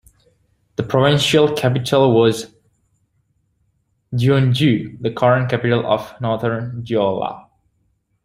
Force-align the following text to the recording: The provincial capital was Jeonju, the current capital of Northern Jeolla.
The 0.77 0.81
provincial 0.83 1.55
capital 1.55 2.15
was 2.17 2.51
Jeonju, 4.15 4.99
the 4.99 5.13
current 5.13 5.51
capital 5.51 5.85
of 5.85 6.19
Northern 6.19 6.83
Jeolla. 6.83 7.47